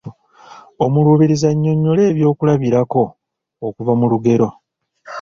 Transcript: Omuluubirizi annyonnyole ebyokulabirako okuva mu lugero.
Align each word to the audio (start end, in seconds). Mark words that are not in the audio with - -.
Omuluubirizi 0.83 1.45
annyonnyole 1.51 2.01
ebyokulabirako 2.11 3.03
okuva 3.67 3.93
mu 3.99 4.05
lugero. 4.11 4.47